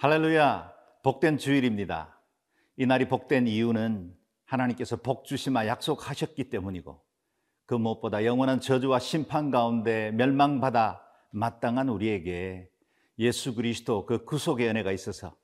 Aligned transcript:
할렐루야, 0.00 0.72
복된 1.02 1.38
주일입니다. 1.38 2.20
이 2.76 2.86
날이 2.86 3.08
복된 3.08 3.48
이유는 3.48 4.14
하나님께서 4.44 4.94
복 4.94 5.24
주시마 5.24 5.66
약속하셨기 5.66 6.50
때문이고 6.50 7.02
그 7.66 7.74
무엇보다 7.74 8.24
영원한 8.24 8.60
저주와 8.60 9.00
심판 9.00 9.50
가운데 9.50 10.12
멸망받아 10.12 11.02
마땅한 11.32 11.88
우리에게 11.88 12.70
예수 13.18 13.56
그리스도 13.56 14.06
그 14.06 14.24
구속의 14.24 14.68
은혜가 14.68 14.92
있어서 14.92 15.34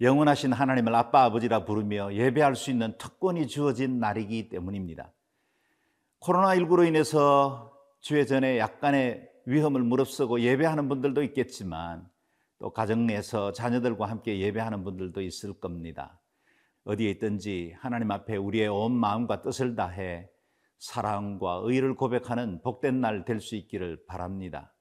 영원하신 0.00 0.54
하나님을 0.54 0.94
아빠 0.94 1.24
아버지라 1.24 1.66
부르며 1.66 2.14
예배할 2.14 2.56
수 2.56 2.70
있는 2.70 2.96
특권이 2.96 3.48
주어진 3.48 4.00
날이기 4.00 4.48
때문입니다. 4.48 5.12
코로나19로 6.20 6.88
인해서 6.88 7.76
주회 8.00 8.24
전에 8.24 8.58
약간의 8.58 9.28
위험을 9.44 9.82
무릅쓰고 9.82 10.40
예배하는 10.40 10.88
분들도 10.88 11.22
있겠지만 11.22 12.08
또 12.60 12.70
가정 12.70 13.06
내에서 13.06 13.52
자녀들과 13.52 14.06
함께 14.06 14.38
예배하는 14.38 14.84
분들도 14.84 15.22
있을 15.22 15.54
겁니다. 15.54 16.20
어디에 16.84 17.10
있든지 17.12 17.74
하나님 17.78 18.10
앞에 18.10 18.36
우리의 18.36 18.68
온 18.68 18.92
마음과 18.92 19.40
뜻을 19.40 19.74
다해 19.76 20.28
사랑과 20.78 21.62
의를 21.64 21.94
고백하는 21.94 22.60
복된 22.62 23.00
날 23.00 23.24
될 23.24 23.40
수 23.40 23.56
있기를 23.56 24.04
바랍니다. 24.06 24.74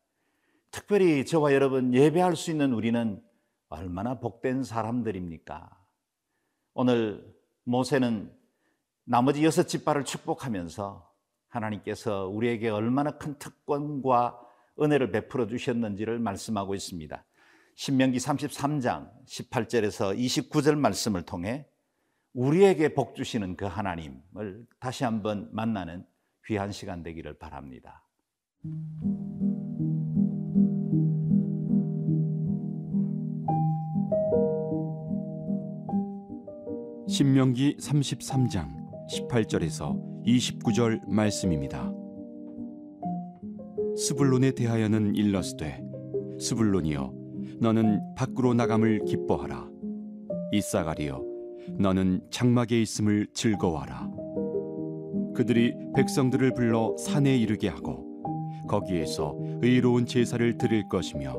특별히 0.71 1.25
저와 1.25 1.53
여러분 1.53 1.93
예배할 1.93 2.35
수 2.35 2.51
있는 2.51 2.73
우리는 2.73 3.23
얼마나 3.69 4.19
복된 4.19 4.63
사람들입니까? 4.63 5.69
오늘 6.73 7.33
모세는 7.63 8.31
나머지 9.05 9.43
여섯 9.45 9.63
집발을 9.63 10.03
축복하면서 10.03 11.09
하나님께서 11.47 12.27
우리에게 12.27 12.69
얼마나 12.69 13.11
큰 13.11 13.37
특권과 13.39 14.39
은혜를 14.81 15.11
베풀어 15.11 15.47
주셨는지를 15.47 16.19
말씀하고 16.19 16.75
있습니다. 16.75 17.25
신명기 17.79 18.17
33장 18.17 19.09
18절에서 19.25 20.13
29절 20.13 20.75
말씀을 20.75 21.21
통해 21.21 21.65
우리에게 22.33 22.93
복 22.93 23.15
주시는 23.15 23.55
그 23.55 23.63
하나님을 23.63 24.65
다시 24.81 25.05
한번 25.05 25.47
만나는 25.53 26.05
귀한 26.45 26.73
시간 26.73 27.03
되기를 27.03 27.39
바랍니다. 27.39 28.05
신명기 37.07 37.77
33장 37.77 38.75
18절에서 39.09 40.25
29절 40.25 41.07
말씀입니다. 41.07 41.89
스불론에 43.95 44.51
대하여는 44.51 45.15
일러스되 45.15 45.81
스불론이여 46.41 47.18
너는 47.61 47.99
밖으로 48.15 48.53
나감을 48.53 49.03
기뻐하라. 49.05 49.69
이사가리여 50.53 51.23
너는 51.77 52.21
장막에 52.31 52.81
있음을 52.81 53.27
즐거워하라. 53.33 54.09
그들이 55.35 55.73
백성들을 55.95 56.53
불러 56.53 56.95
산에 56.97 57.37
이르게 57.37 57.67
하고 57.67 58.05
거기에서 58.67 59.35
의로운 59.61 60.05
제사를 60.05 60.57
드릴 60.57 60.87
것이며 60.87 61.37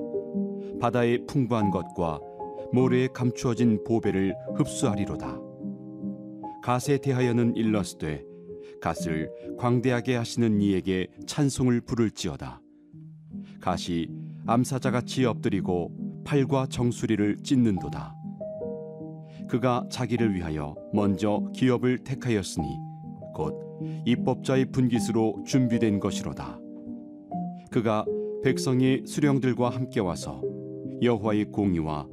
바다의 0.81 1.27
풍부한 1.27 1.71
것과 1.71 2.21
모래에 2.73 3.09
감추어진 3.09 3.83
보배를 3.85 4.35
흡수하리로다. 4.57 5.39
갓에 6.63 6.99
대하여는 6.99 7.57
일러스되 7.57 8.25
갓을 8.81 9.31
광대하게 9.59 10.17
하시는 10.17 10.61
이에게 10.61 11.09
찬송을 11.27 11.81
부를지어다. 11.83 12.61
갓이 13.61 14.09
암사자같이 14.47 15.27
엎드리고 15.27 16.00
팔과 16.25 16.67
정수리를 16.67 17.39
찢는도다. 17.43 18.17
그가 19.49 19.85
자기를 19.91 20.35
위하여 20.35 20.77
먼저 20.93 21.43
기업을 21.55 21.99
택하였으니 22.05 22.67
곧 23.35 23.55
입법자의 24.05 24.67
분깃으로 24.67 25.43
준비된 25.47 25.99
것이로다. 25.99 26.59
그가 27.71 28.05
백성의 28.43 29.05
수령들과 29.07 29.71
함께 29.71 30.01
와서 30.01 30.43
여호와의 31.03 31.47
공의와 31.47 32.07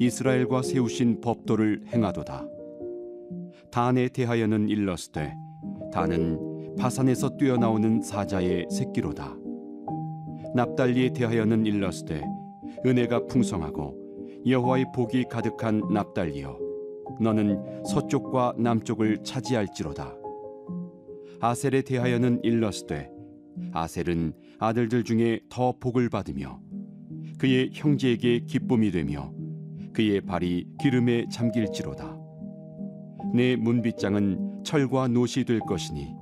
이스라엘과 0.00 0.62
세우신 0.62 1.20
법도를 1.20 1.84
행하도다. 1.92 2.46
단에 3.70 4.08
대하여는 4.08 4.68
일러스되 4.68 5.34
단은 5.92 6.76
바산에서 6.76 7.36
뛰어나오는 7.36 8.02
사자의 8.02 8.66
새끼로다. 8.70 9.36
납달리에 10.54 11.10
대하여는 11.12 11.66
일러스되 11.66 12.22
은혜가 12.86 13.26
풍성하고 13.26 14.42
여호와의 14.46 14.86
복이 14.94 15.24
가득한 15.30 15.82
납달리여 15.90 16.58
너는 17.20 17.84
서쪽과 17.84 18.54
남쪽을 18.58 19.22
차지할지로다. 19.22 20.14
아셀에 21.40 21.82
대하여는 21.82 22.40
일러스되 22.42 23.10
아셀은 23.72 24.34
아들들 24.58 25.04
중에 25.04 25.40
더 25.48 25.74
복을 25.78 26.08
받으며 26.08 26.60
그의 27.38 27.70
형제에게 27.72 28.40
기쁨이 28.40 28.90
되며 28.90 29.32
그의 29.92 30.20
발이 30.20 30.66
기름에 30.80 31.26
잠길지로다. 31.30 32.18
내 33.34 33.56
문빗장은 33.56 34.62
철과 34.64 35.08
노시 35.08 35.44
될 35.44 35.60
것이니 35.60 36.14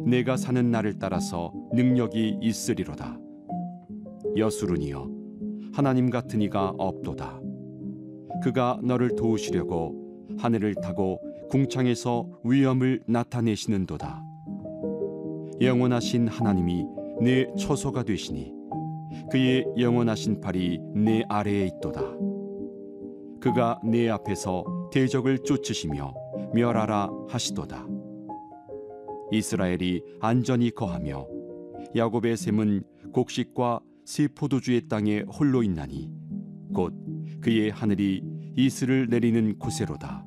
내가 0.00 0.36
사는 0.36 0.70
날을 0.70 0.98
따라서 0.98 1.52
능력이 1.72 2.38
있으리로다. 2.40 3.18
여수run이여 4.36 5.19
하나님 5.80 6.10
같은 6.10 6.42
이가 6.42 6.74
없도다. 6.76 7.40
그가 8.42 8.78
너를 8.82 9.16
도우시려고 9.16 10.26
하늘을 10.36 10.74
타고 10.74 11.18
궁창에서 11.48 12.28
위엄을 12.44 13.00
나타내시는도다. 13.06 14.22
영원하신 15.58 16.28
하나님이 16.28 16.84
내 17.22 17.46
처소가 17.58 18.02
되시니 18.02 18.52
그의 19.30 19.64
영원하신 19.78 20.42
팔이 20.42 20.80
내 20.96 21.22
아래에 21.30 21.68
있도다. 21.68 22.02
그가 23.40 23.80
내 23.82 24.10
앞에서 24.10 24.90
대적을 24.92 25.38
쫓으시며 25.38 26.12
멸하라 26.52 27.08
하시도다. 27.26 27.86
이스라엘이 29.32 30.02
안전히 30.20 30.70
거하며 30.72 31.26
야곱의 31.96 32.36
샘은 32.36 32.82
곡식과 33.14 33.80
새 34.10 34.26
포도주의 34.26 34.88
땅에 34.88 35.20
홀로 35.20 35.62
있나니 35.62 36.10
곧 36.74 36.92
그의 37.40 37.70
하늘이 37.70 38.20
이슬을 38.56 39.06
내리는 39.08 39.56
곳에로다. 39.56 40.24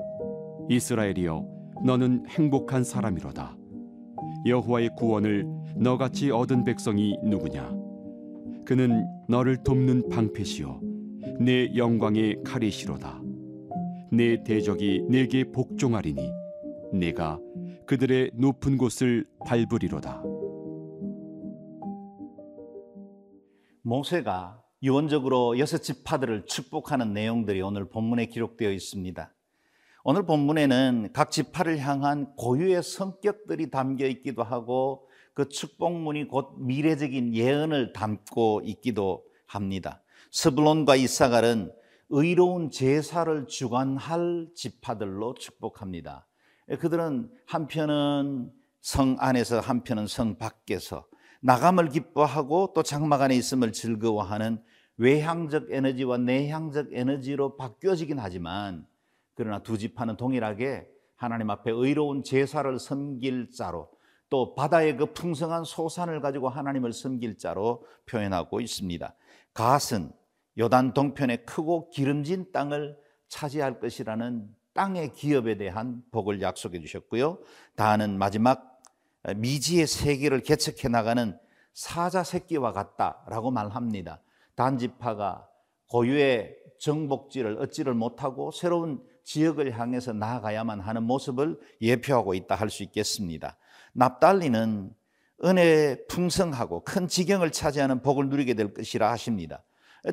이스라엘이여 0.69 1.45
너는 1.83 2.23
행복한 2.29 2.85
사람이로다. 2.85 3.57
여호와의 4.45 4.91
구원을 4.95 5.45
너같이 5.75 6.31
얻은 6.31 6.63
백성이 6.63 7.17
누구냐? 7.25 7.75
그는 8.65 9.05
너를 9.27 9.57
돕는 9.65 10.07
방패시요 10.07 10.79
내 11.41 11.75
영광의 11.75 12.37
칼이시로다. 12.45 13.21
내 14.13 14.41
대적이 14.45 15.03
내게 15.09 15.43
복종하리니 15.43 16.31
내가 16.93 17.37
그들의 17.85 18.31
높은 18.35 18.77
곳을 18.77 19.25
밟으리로다 19.45 20.23
모세가 23.83 24.61
유언적으로 24.81 25.59
여섯 25.59 25.79
지파들을 25.79 26.45
축복하는 26.45 27.13
내용들이 27.13 27.61
오늘 27.61 27.89
본문에 27.89 28.27
기록되어 28.27 28.71
있습니다. 28.71 29.33
오늘 30.05 30.25
본문에는 30.25 31.09
각 31.13 31.31
지파를 31.31 31.79
향한 31.79 32.33
고유의 32.35 32.81
성격들이 32.81 33.71
담겨 33.71 34.05
있기도 34.07 34.43
하고 34.43 35.07
그 35.33 35.49
축복문이 35.49 36.27
곧 36.29 36.55
미래적인 36.59 37.33
예언을 37.33 37.91
담고 37.93 38.61
있기도 38.65 39.25
합니다. 39.45 40.01
스불론과 40.31 40.95
이사갈은 40.95 41.71
의로운 42.09 42.71
제사를 42.71 43.47
주관할 43.47 44.47
지파들로 44.55 45.35
축복합니다. 45.35 46.25
그들은 46.79 47.29
한편은 47.47 48.51
성 48.81 49.17
안에서 49.19 49.59
한편은 49.59 50.07
성 50.07 50.37
밖에서 50.37 51.05
나감을 51.45 51.89
기뻐하고 51.89 52.71
또 52.73 52.83
장막 52.83 53.21
안에 53.21 53.35
있음을 53.35 53.73
즐거워하는 53.73 54.63
외향적 54.95 55.71
에너지와 55.71 56.17
내향적 56.17 56.93
에너지로 56.93 57.57
바뀌어지긴 57.57 58.17
하지만 58.17 58.87
그러나 59.33 59.61
두 59.61 59.77
지파는 59.77 60.15
동일하게 60.15 60.87
하나님 61.17 61.49
앞에 61.49 61.71
의로운 61.71 62.23
제사를 62.23 62.79
섬길 62.79 63.51
자로 63.51 63.89
또 64.29 64.55
바다의 64.55 64.95
그 64.95 65.07
풍성한 65.07 65.65
소산을 65.65 66.21
가지고 66.21 66.47
하나님을 66.47 66.93
섬길 66.93 67.37
자로 67.37 67.85
표현하고 68.05 68.61
있습니다. 68.61 69.13
갓은 69.53 70.13
요단 70.57 70.93
동편의 70.93 71.45
크고 71.45 71.89
기름진 71.89 72.53
땅을 72.53 72.97
차지할 73.27 73.81
것이라는 73.81 74.47
땅의 74.73 75.11
기업에 75.11 75.57
대한 75.57 76.03
복을 76.11 76.41
약속해 76.41 76.79
주셨고요. 76.79 77.39
다는 77.75 78.17
마지막 78.17 78.72
미지의 79.35 79.87
세계를 79.87 80.41
개척해 80.41 80.89
나가는 80.89 81.37
사자 81.73 82.23
새끼와 82.23 82.73
같다라고 82.73 83.51
말합니다. 83.51 84.21
단지파가 84.55 85.47
고유의 85.89 86.55
정복지를 86.79 87.57
얻지를 87.59 87.93
못하고 87.93 88.51
새로운 88.51 89.01
지역을 89.23 89.77
향해서 89.79 90.13
나아가야만 90.13 90.81
하는 90.81 91.03
모습을 91.03 91.59
예표하고 91.81 92.33
있다 92.33 92.55
할 92.55 92.69
수 92.69 92.83
있겠습니다. 92.83 93.57
납달리는 93.93 94.91
은혜에 95.43 96.05
풍성하고 96.07 96.83
큰 96.83 97.07
지경을 97.07 97.51
차지하는 97.51 98.01
복을 98.01 98.29
누리게 98.29 98.53
될 98.53 98.73
것이라 98.73 99.11
하십니다. 99.11 99.63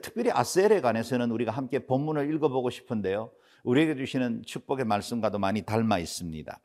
특별히 0.03 0.31
아셀에 0.31 0.81
관해서는 0.81 1.31
우리가 1.31 1.51
함께 1.51 1.81
본문을 1.87 2.33
읽어보고 2.35 2.71
싶은데요. 2.71 3.33
우리에게 3.65 3.97
주시는 3.97 4.43
축복의 4.47 4.85
말씀과도 4.85 5.39
많이 5.39 5.63
닮아 5.63 5.99
있습니다. 5.99 6.61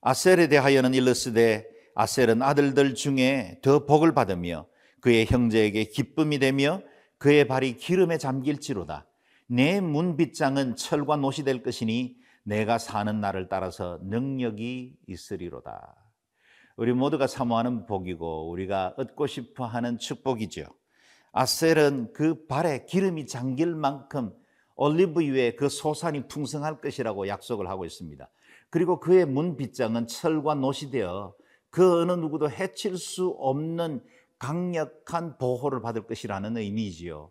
아셀에 0.00 0.48
대하여는 0.48 0.94
일러스되 0.94 1.75
아셀은 1.96 2.42
아들들 2.42 2.94
중에 2.94 3.58
더 3.62 3.86
복을 3.86 4.12
받으며 4.12 4.66
그의 5.00 5.24
형제에게 5.24 5.84
기쁨이 5.84 6.38
되며 6.38 6.82
그의 7.16 7.48
발이 7.48 7.78
기름에 7.78 8.18
잠길지로다. 8.18 9.06
내 9.48 9.80
문빗장은 9.80 10.76
철과 10.76 11.16
노시 11.16 11.42
될 11.42 11.62
것이니 11.62 12.16
내가 12.44 12.76
사는 12.76 13.18
날을 13.18 13.48
따라서 13.48 13.98
능력이 14.02 14.98
있으리로다. 15.08 15.96
우리 16.76 16.92
모두가 16.92 17.26
사모하는 17.26 17.86
복이고 17.86 18.50
우리가 18.50 18.94
얻고 18.98 19.26
싶어 19.26 19.64
하는 19.64 19.96
축복이죠. 19.96 20.66
아셀은 21.32 22.12
그 22.12 22.46
발에 22.46 22.84
기름이 22.84 23.26
잠길 23.26 23.74
만큼 23.74 24.32
올리브유의 24.74 25.56
그 25.56 25.70
소산이 25.70 26.28
풍성할 26.28 26.82
것이라고 26.82 27.26
약속을 27.28 27.68
하고 27.68 27.86
있습니다. 27.86 28.28
그리고 28.68 29.00
그의 29.00 29.24
문빗장은 29.24 30.08
철과 30.08 30.54
노시 30.54 30.90
되어 30.90 31.34
그 31.70 32.00
어느 32.02 32.12
누구도 32.12 32.50
해칠 32.50 32.96
수 32.96 33.28
없는 33.38 34.02
강력한 34.38 35.38
보호를 35.38 35.80
받을 35.80 36.06
것이라는 36.06 36.56
의미지요. 36.56 37.30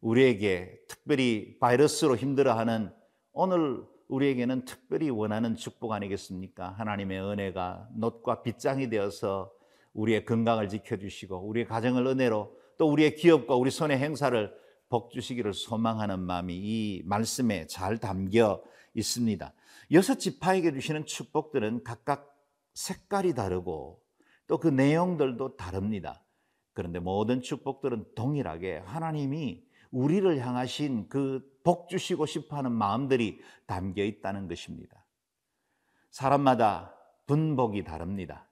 우리에게 0.00 0.78
특별히 0.88 1.58
바이러스로 1.58 2.16
힘들어하는 2.16 2.92
오늘 3.32 3.84
우리에게는 4.08 4.64
특별히 4.64 5.10
원하는 5.10 5.56
축복 5.56 5.92
아니겠습니까? 5.92 6.70
하나님의 6.78 7.20
은혜가 7.20 7.88
놋과 7.96 8.42
빗장이 8.42 8.88
되어서 8.88 9.50
우리의 9.94 10.24
건강을 10.24 10.68
지켜주시고 10.68 11.48
우리의 11.48 11.66
가정을 11.66 12.06
은혜로 12.06 12.56
또 12.78 12.90
우리의 12.90 13.16
기업과 13.16 13.56
우리 13.56 13.70
손의 13.70 13.98
행사를 13.98 14.54
복 14.88 15.10
주시기를 15.10 15.54
소망하는 15.54 16.20
마음이 16.20 16.54
이 16.54 17.02
말씀에 17.04 17.66
잘 17.66 17.98
담겨 17.98 18.62
있습니다. 18.94 19.52
여섯 19.92 20.18
지파에게 20.18 20.72
주시는 20.72 21.06
축복들은 21.06 21.82
각각 21.82 22.35
색깔이 22.76 23.34
다르고 23.34 24.00
또 24.46 24.58
그 24.58 24.68
내용들도 24.68 25.56
다릅니다. 25.56 26.24
그런데 26.72 27.00
모든 27.00 27.42
축복들은 27.42 28.14
동일하게 28.14 28.78
하나님이 28.84 29.64
우리를 29.90 30.38
향하신 30.38 31.08
그 31.08 31.56
복 31.66 31.88
주시고 31.88 32.26
싶어 32.26 32.56
하는 32.58 32.70
마음들이 32.70 33.40
담겨 33.66 34.04
있다는 34.04 34.46
것입니다. 34.46 35.04
사람마다 36.12 36.94
분복이 37.26 37.82
다릅니다. 37.82 38.48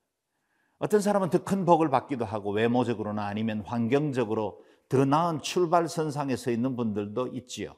어떤 0.78 1.00
사람은 1.00 1.30
더 1.30 1.44
큰 1.44 1.64
복을 1.64 1.90
받기도 1.90 2.24
하고 2.24 2.50
외모적으로나 2.50 3.26
아니면 3.26 3.60
환경적으로 3.60 4.64
더 4.88 5.04
나은 5.04 5.42
출발선상에 5.42 6.34
서 6.34 6.50
있는 6.50 6.74
분들도 6.74 7.28
있지요. 7.28 7.76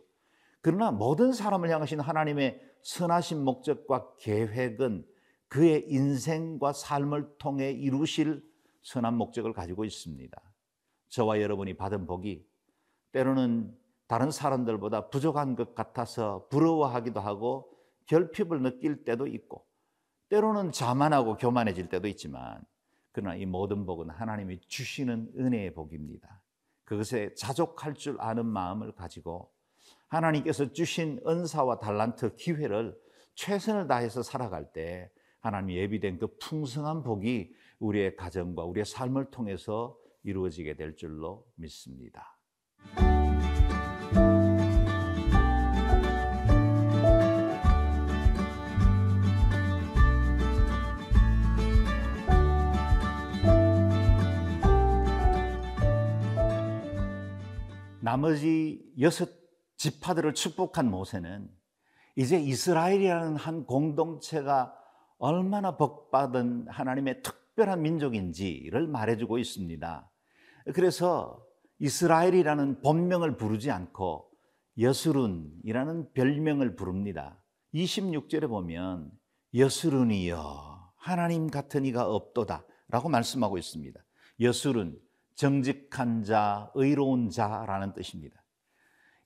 그러나 0.63 0.91
모든 0.91 1.35
사람을 1.35 1.69
향하신 1.69 2.01
하나님의 2.01 2.59
선하신 2.81 3.45
목적과 3.45 4.17
계획은 4.17 5.05
그의 5.49 5.85
인생과 5.89 6.73
삶을 6.73 7.37
통해 7.39 7.71
이루실 7.71 8.43
선한 8.83 9.15
목적을 9.17 9.53
가지고 9.53 9.85
있습니다. 9.85 10.41
저와 11.09 11.41
여러분이 11.41 11.77
받은 11.77 12.07
복이 12.07 12.47
때로는 13.13 13.77
다른 14.07 14.31
사람들보다 14.31 15.09
부족한 15.09 15.57
것 15.57 15.75
같아서 15.75 16.47
부러워하기도 16.49 17.21
하고 17.21 17.71
결핍을 18.07 18.63
느낄 18.63 19.05
때도 19.05 19.27
있고 19.27 19.67
때로는 20.29 20.73
자만하고 20.73 21.37
교만해질 21.37 21.89
때도 21.89 22.09
있지만 22.09 22.65
그러나 23.13 23.35
이 23.35 23.47
모든 23.47 23.87
복은 23.87 24.11
하나님이 24.11 24.61
주시는 24.61 25.33
은혜의 25.39 25.75
복입니다. 25.75 26.43
그것에 26.85 27.35
자족할 27.35 27.95
줄 27.95 28.17
아는 28.21 28.47
마음을 28.47 28.93
가지고 28.93 29.51
하나님께서 30.09 30.73
주신 30.73 31.21
은사와 31.27 31.79
달란트 31.79 32.37
기회를 32.37 32.97
최선을 33.35 33.87
다해서 33.89 34.23
살아갈 34.23 34.73
때 34.73 35.11
하나님이 35.47 35.77
예비된 35.77 36.19
그 36.19 36.27
풍성한 36.39 37.05
복이 37.05 37.55
우리의 37.79 38.17
가정과 38.17 38.65
우리의 38.65 38.85
삶을 38.85 39.31
통해서 39.31 39.97
이루어지게 40.25 40.75
될 40.75 40.97
줄로 40.97 41.47
믿습니다. 41.55 42.37
나머지 58.01 58.85
여섯 59.01 59.29
지파들을 59.77 60.35
축복한 60.35 60.91
모세는 60.91 61.49
이제 62.17 62.41
이스라엘이라는 62.41 63.37
한 63.37 63.65
공동체가 63.65 64.75
얼마나 65.19 65.77
복받은 65.77 66.69
하나님의 66.69 67.23
특별한 67.23 67.83
민족인지를 67.83 68.87
말해주고 68.87 69.39
있습니다. 69.39 70.11
그래서 70.75 71.45
이스라엘이라는 71.79 72.81
본명을 72.81 73.37
부르지 73.37 73.71
않고 73.71 74.31
여수룬이라는 74.79 76.13
별명을 76.13 76.77
부릅니다. 76.77 77.43
26절에 77.75 78.49
보면 78.49 79.11
여수룬이여 79.55 80.93
하나님 80.97 81.49
같은 81.49 81.85
이가 81.85 82.09
없도다 82.09 82.67
라고 82.89 83.09
말씀하고 83.09 83.59
있습니다. 83.59 83.99
여수룬 84.40 84.99
정직한 85.35 86.25
자, 86.25 86.71
의로운 86.75 87.31
자라는 87.31 87.93
뜻입니다. 87.93 88.43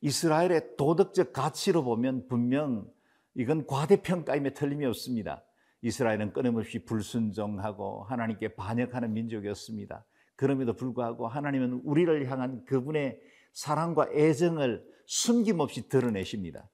이스라엘의 0.00 0.76
도덕적 0.76 1.32
가치로 1.32 1.84
보면 1.84 2.26
분명 2.26 2.88
이건 3.34 3.66
과대평가임에 3.66 4.54
틀림이 4.54 4.84
없습니다. 4.86 5.44
이스라엘은 5.82 6.32
끊임없이 6.32 6.84
불순종하고 6.84 8.04
하나님께 8.04 8.54
반역하는 8.54 9.12
민족이었습니다. 9.12 10.04
그럼에도 10.36 10.74
불구하고 10.74 11.28
하나님은 11.28 11.82
우리를 11.84 12.30
향한 12.30 12.64
그분의 12.64 13.20
사랑과 13.52 14.08
애정을 14.12 14.84
숨김없이 15.06 15.88
드러내십니다. 15.88 16.68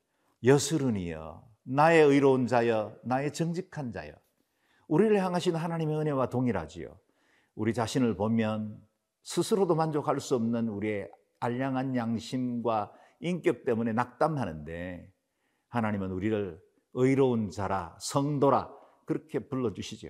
여스른이여, 0.44 1.44
나의 1.64 2.04
의로운 2.04 2.46
자여, 2.46 2.96
나의 3.04 3.32
정직한 3.32 3.92
자여. 3.92 4.12
우리를 4.88 5.16
향하신 5.22 5.56
하나님의 5.56 5.98
은혜와 5.98 6.28
동일하지요. 6.28 6.96
우리 7.54 7.72
자신을 7.74 8.16
보면 8.16 8.80
스스로도 9.22 9.74
만족할 9.74 10.20
수 10.20 10.36
없는 10.36 10.68
우리의 10.68 11.10
알량한 11.40 11.96
양심과 11.96 12.92
인격 13.20 13.64
때문에 13.64 13.92
낙담하는데 13.92 15.10
하나님은 15.68 16.10
우리를 16.10 16.60
의로운 16.94 17.50
자라, 17.50 17.96
성도라 17.98 18.70
그렇게 19.06 19.38
불러주시죠. 19.38 20.08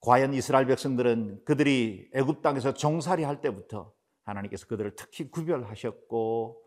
과연 0.00 0.34
이스라엘 0.34 0.66
백성들은 0.66 1.44
그들이 1.44 2.10
애굽 2.14 2.42
땅에서 2.42 2.74
종살이 2.74 3.22
할 3.22 3.40
때부터 3.40 3.92
하나님께서 4.24 4.66
그들을 4.66 4.96
특히 4.96 5.30
구별하셨고 5.30 6.62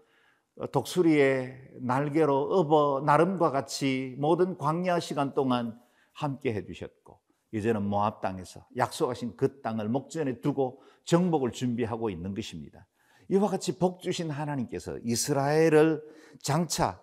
독수리의 0.72 1.72
날개로 1.82 2.38
업어 2.38 3.02
나름과 3.06 3.52
같이 3.52 4.16
모든 4.20 4.58
광야 4.58 5.00
시간 5.00 5.34
동안 5.34 5.78
함께 6.14 6.54
해 6.54 6.66
주셨고 6.66 7.20
이제는 7.52 7.84
모압 7.84 8.22
땅에서 8.22 8.66
약속하신 8.78 9.36
그 9.36 9.62
땅을 9.62 9.90
목전에 9.90 10.40
두고 10.40 10.82
정복을 11.04 11.52
준비하고 11.52 12.10
있는 12.10 12.34
것입니다. 12.34 12.88
이와 13.30 13.50
같이 13.50 13.78
복 13.78 14.02
주신 14.02 14.30
하나님께서 14.30 14.98
이스라엘을 15.04 16.02
장차 16.42 17.02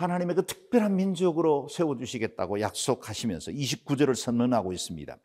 하나님의 0.00 0.34
그 0.34 0.46
특별한 0.46 0.96
민족으로 0.96 1.68
세워주시겠다고 1.68 2.60
약속하시면서 2.60 3.50
29절을 3.52 4.14
선언하고 4.14 4.72
있습니다. 4.72 5.18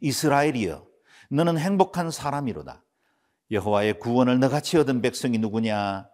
이스라엘이여, 0.00 0.84
너는 1.30 1.58
행복한 1.58 2.10
사람이로다. 2.10 2.82
여호와의 3.52 4.00
구원을 4.00 4.40
너같이 4.40 4.78
얻은 4.78 5.00
백성이 5.00 5.38
누구냐? 5.38 6.08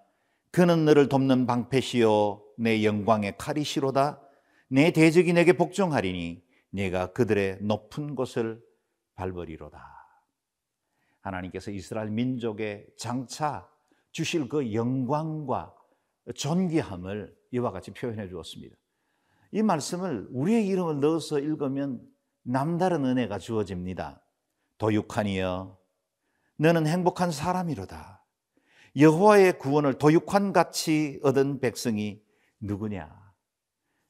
그는 0.51 0.85
너를 0.85 1.09
돕는 1.09 1.47
방패시요 1.47 2.43
내 2.59 2.85
영광의 2.85 3.39
칼이시로다. 3.39 4.21
내 4.69 4.93
대적이 4.93 5.33
내게 5.33 5.55
복종하리니 5.55 6.43
내가 6.71 7.13
그들의 7.13 7.59
높은 7.63 8.15
곳을 8.15 8.61
밟으리로다. 9.15 9.83
하나님께서 11.23 11.71
이스라엘 11.71 12.11
민족의 12.11 12.89
장차 12.99 13.67
주실 14.13 14.49
그 14.49 14.75
영광과 14.75 15.78
존귀함을 16.35 17.37
이와 17.53 17.71
같이 17.71 17.93
표현해 17.93 18.29
주었습니다. 18.29 18.77
이 19.53 19.63
말씀을 19.63 20.29
우리의 20.31 20.67
이름을 20.67 21.01
넣어서 21.01 21.39
읽으면 21.39 22.07
남다른 22.43 23.05
은혜가 23.05 23.39
주어집니다. 23.39 24.23
도육하니여 24.79 25.79
너는 26.57 26.87
행복한 26.87 27.31
사람이로다. 27.31 28.25
여호와의 28.97 29.59
구원을 29.59 29.99
도육환 29.99 30.53
같이 30.53 31.21
얻은 31.23 31.61
백성이 31.61 32.23
누구냐? 32.61 33.17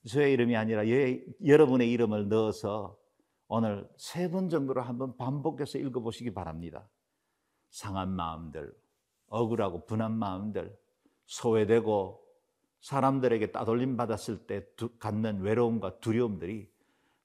저의 0.08 0.32
이름이 0.32 0.56
아니라 0.56 0.88
여, 0.88 1.16
여러분의 1.44 1.90
이름을 1.92 2.28
넣어서 2.28 2.96
오늘 3.48 3.88
세 3.96 4.30
번 4.30 4.48
정도로 4.48 4.82
한번 4.82 5.16
반복해서 5.16 5.78
읽어보시기 5.78 6.32
바랍니다. 6.32 6.88
상한 7.70 8.10
마음들, 8.10 8.74
억울하고 9.26 9.84
분한 9.86 10.12
마음들, 10.12 10.74
소외되고 11.28 12.26
사람들에게 12.80 13.52
따돌림 13.52 13.96
받았을 13.96 14.46
때 14.46 14.66
두, 14.76 14.96
갖는 14.98 15.42
외로움과 15.42 16.00
두려움들이 16.00 16.70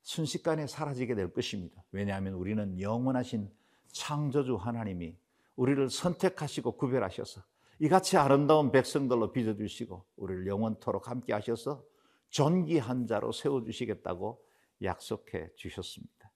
순식간에 0.01 0.67
사라지게 0.67 1.15
될 1.15 1.31
것입니다. 1.31 1.83
왜냐하면 1.91 2.33
우리는 2.33 2.79
영원하신 2.79 3.49
창조주 3.87 4.55
하나님이 4.55 5.17
우리를 5.55 5.89
선택하시고 5.89 6.75
구별하셔서 6.75 7.41
이같이 7.79 8.17
아름다운 8.17 8.71
백성들로 8.71 9.31
빚어주시고 9.31 10.05
우리를 10.17 10.47
영원토록 10.47 11.07
함께 11.09 11.33
하셔서 11.33 11.83
존귀한 12.29 13.07
자로 13.07 13.31
세워주시겠다고 13.31 14.43
약속해 14.81 15.49
주셨습니다. 15.55 16.31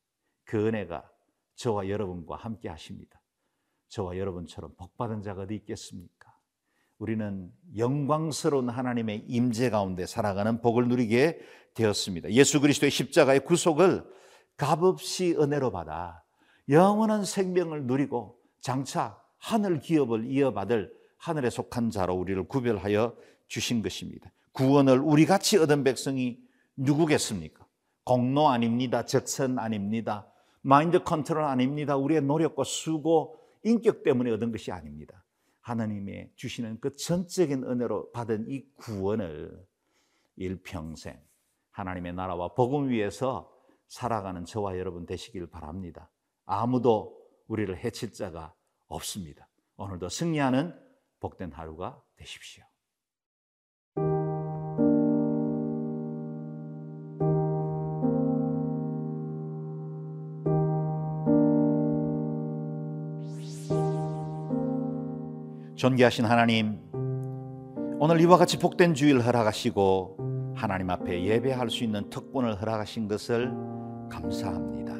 그 0.45 0.67
은혜가 0.67 1.09
저와 1.55 1.89
여러분과 1.89 2.37
함께 2.37 2.69
하십니다. 2.69 3.19
저와 3.89 4.17
여러분처럼 4.17 4.75
복받은 4.75 5.21
자가 5.23 5.41
어디 5.41 5.55
있겠습니까? 5.55 6.16
우리는 6.99 7.51
영광스러운 7.77 8.69
하나님의 8.69 9.25
임재 9.27 9.69
가운데 9.69 10.05
살아가는 10.05 10.61
복을 10.61 10.87
누리게 10.87 11.39
되었습니다. 11.73 12.31
예수 12.31 12.59
그리스도의 12.59 12.91
십자가의 12.91 13.41
구속을 13.41 14.03
값없이 14.57 15.35
은혜로 15.39 15.71
받아 15.71 16.23
영원한 16.69 17.23
생명을 17.23 17.83
누리고 17.83 18.39
장차 18.61 19.21
하늘 19.37 19.79
기업을 19.79 20.25
이어받을 20.25 20.91
하늘에 21.17 21.49
속한 21.49 21.91
자로 21.91 22.15
우리를 22.15 22.47
구별하여 22.47 23.15
주신 23.47 23.81
것입니다. 23.81 24.31
구원을 24.53 24.99
우리 24.99 25.25
같이 25.25 25.57
얻은 25.57 25.83
백성이 25.83 26.39
누구겠습니까? 26.75 27.65
공로 28.03 28.47
아닙니다. 28.47 29.05
적선 29.05 29.59
아닙니다. 29.59 30.27
마인드 30.61 31.03
컨트롤 31.03 31.43
아닙니다. 31.43 31.95
우리의 31.95 32.21
노력과 32.21 32.63
수고, 32.63 33.37
인격 33.63 34.03
때문에 34.03 34.31
얻은 34.31 34.51
것이 34.51 34.71
아닙니다. 34.71 35.23
하나님의 35.67 36.31
주시는 36.35 36.79
그 36.79 36.93
전적인 36.93 37.65
은혜로 37.65 38.11
받은 38.11 38.49
이 38.49 38.63
구원을 38.75 39.67
일평생 40.37 41.21
하나님의 41.71 42.13
나라와 42.13 42.53
복음 42.53 42.87
위에서 42.87 43.51
살아가는 43.87 44.45
저와 44.45 44.77
여러분 44.77 45.05
되시길 45.05 45.47
바랍니다. 45.47 46.09
아무도 46.45 47.21
우리를 47.47 47.75
해칠 47.83 48.13
자가 48.13 48.53
없습니다. 48.87 49.49
오늘도 49.75 50.07
승리하는 50.07 50.73
복된 51.19 51.51
하루가 51.51 52.01
되십시오. 52.15 52.63
존귀하신 65.77 66.25
하나님, 66.25 66.79
오늘 67.99 68.19
이와 68.19 68.37
같이 68.37 68.57
복된 68.57 68.95
주일 68.95 69.21
허락하시고 69.21 70.53
하나님 70.55 70.89
앞에 70.89 71.23
예배할 71.23 71.69
수 71.69 71.83
있는 71.83 72.09
특권을 72.09 72.59
허락하신 72.59 73.07
것을 73.07 73.51
감사합니다. 74.09 74.95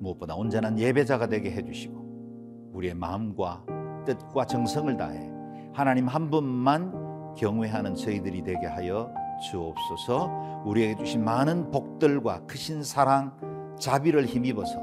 무엇보다 0.00 0.34
온전한 0.34 0.76
예배자가 0.76 1.28
되게 1.28 1.52
해주시고 1.52 2.72
우리의 2.72 2.94
마음과 2.94 3.64
뜻과 4.04 4.44
정성을 4.44 4.96
다해 4.96 5.30
하나님 5.72 6.08
한 6.08 6.30
분만 6.30 7.34
경외하는 7.36 7.94
저희들이 7.94 8.42
되게 8.42 8.66
하여 8.66 9.08
주옵소서 9.52 10.62
우리에게 10.66 10.96
주신 10.96 11.22
많은 11.22 11.70
복들과 11.70 12.44
크신 12.46 12.82
사랑, 12.82 13.38
자비를 13.78 14.26
힘입어서 14.26 14.82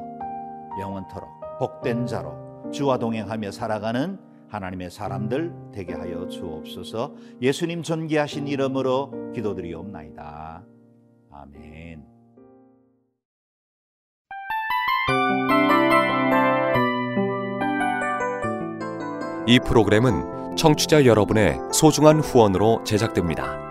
영원토록 0.80 1.30
복된 1.60 2.06
자로 2.06 2.72
주와 2.72 2.98
동행하며 2.98 3.52
살아가는 3.52 4.31
하나님의 4.52 4.92
사람들 4.92 5.54
되게 5.74 5.94
하여 5.94 6.28
주옵소서 6.28 7.16
예수님 7.42 7.84
존귀하신 7.84 8.48
이름으로 8.48 9.32
기도드리옵나이다. 9.34 10.64
아멘. 11.32 12.06
이 19.48 19.60
프로그램은 19.66 20.56
청취자 20.58 21.06
여러분의 21.06 21.58
소중한 21.74 22.20
후원으로 22.20 22.84
제작됩니다. 22.84 23.71